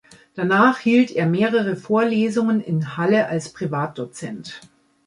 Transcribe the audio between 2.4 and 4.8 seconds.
in Halle als Privatdozent.